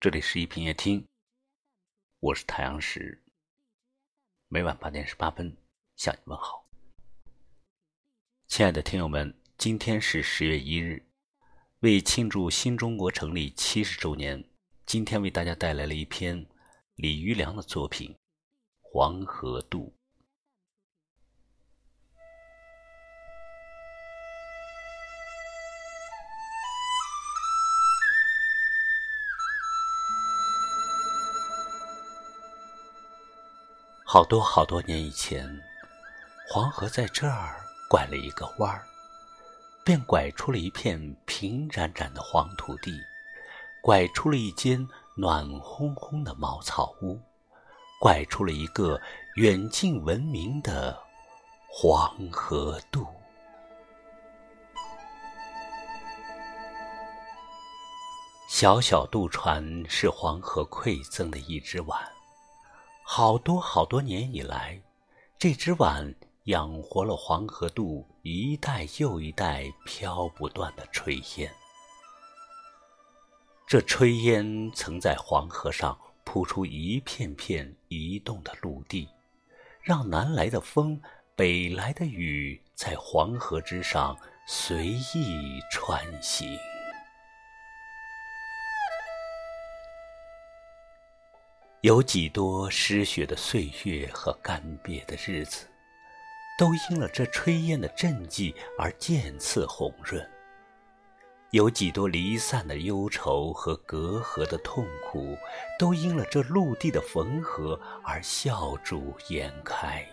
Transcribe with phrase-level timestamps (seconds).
[0.00, 1.06] 这里是一品夜听，
[2.20, 3.22] 我是太阳石。
[4.48, 5.54] 每晚八点十八分
[5.94, 6.66] 向你问好，
[8.46, 11.04] 亲爱的听友们，今天是十月一日，
[11.80, 14.42] 为庆祝新中国成立七十周年，
[14.86, 16.46] 今天为大家带来了一篇
[16.94, 18.10] 李余良的作品
[18.80, 19.88] 《黄河渡》。
[34.12, 35.48] 好多好多年以前，
[36.48, 38.84] 黄河在这儿拐了一个弯儿，
[39.84, 43.00] 便拐出了一片平展展的黄土地，
[43.80, 44.84] 拐出了一间
[45.14, 47.20] 暖烘烘的茅草屋，
[48.00, 49.00] 拐出了一个
[49.36, 51.00] 远近闻名的
[51.68, 53.06] 黄河渡。
[58.48, 61.96] 小小渡船是黄河馈赠的一只碗。
[63.12, 64.80] 好多好多年以来，
[65.36, 71.52] 这只碗养活了黄河渡一代又一代飘不断的炊烟。
[73.66, 79.08] 这炊烟曾在黄河上铺出一片片移动的陆地，
[79.82, 81.02] 让南来的风、
[81.34, 84.16] 北来的雨在黄河之上
[84.46, 86.56] 随意穿行。
[91.82, 95.66] 有几多失血的岁月和干瘪的日子，
[96.58, 100.22] 都因了这炊烟的赈济而渐次红润；
[101.52, 105.34] 有几多离散的忧愁和隔阂的痛苦，
[105.78, 110.06] 都因了这陆地的缝合而笑逐颜开。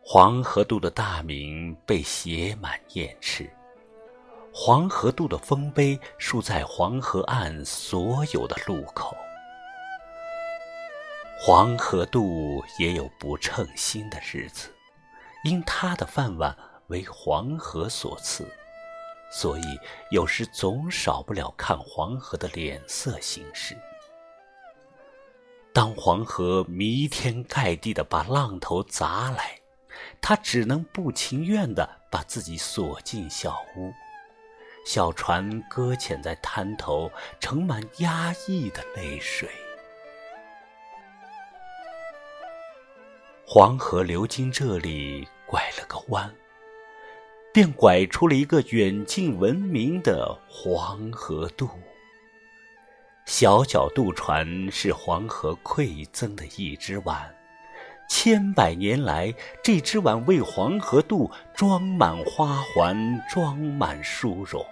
[0.00, 3.48] 黄河渡的大名被写满燕翅。
[4.60, 9.16] 黄河渡的丰碑竖在黄河岸所有的路口。
[11.40, 14.68] 黄河渡也有不称心的日子，
[15.44, 16.54] 因他的饭碗
[16.88, 18.44] 为黄河所赐，
[19.30, 19.62] 所以
[20.10, 23.78] 有时总少不了看黄河的脸色行事。
[25.72, 29.60] 当黄河弥天盖地的把浪头砸来，
[30.20, 33.92] 他只能不情愿的把自己锁进小屋。
[34.88, 39.46] 小船搁浅在滩头，盛满压抑的泪水。
[43.46, 46.34] 黄河流经这里，拐了个弯，
[47.52, 51.68] 便拐出了一个远近闻名的黄河渡。
[53.26, 57.30] 小小渡船是黄河馈赠的一只碗，
[58.08, 64.64] 千百年来，这只碗为黄河渡装满花环，装满殊荣。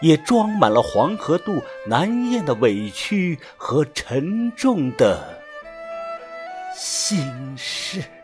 [0.00, 5.40] 也装满了黄河渡难咽的委屈和沉重的
[6.74, 7.24] 心
[7.56, 8.15] 事。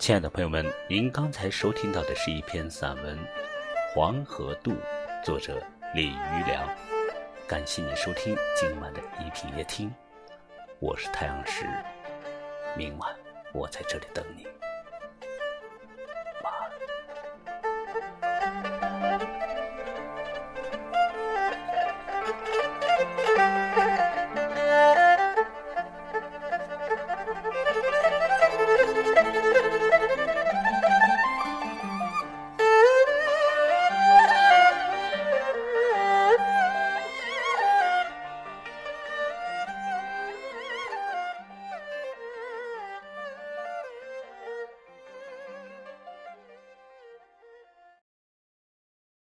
[0.00, 3.18] 亲爱的朋友们，您刚才收听到的是一篇散文
[3.94, 4.70] 《黄河渡》，
[5.22, 5.62] 作者
[5.94, 6.66] 李余良。
[7.46, 9.92] 感谢您收听今晚的一品夜听，
[10.78, 11.66] 我是太阳石，
[12.74, 13.14] 明晚
[13.52, 14.46] 我在这里等你。